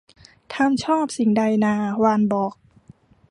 [0.53, 2.55] ทำชอบสิ่งใดนา วานบอก